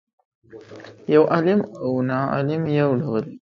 [1.13, 3.29] یو عالم او ناعالم یو ډول دي.